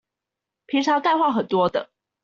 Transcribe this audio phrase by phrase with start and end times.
[0.65, 1.91] 平常幹話很多的